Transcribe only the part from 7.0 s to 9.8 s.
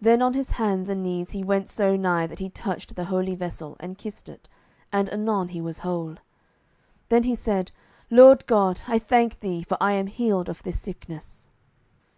Then he said, "Lord God, I thank thee, for